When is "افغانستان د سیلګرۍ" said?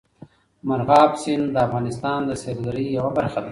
1.67-2.85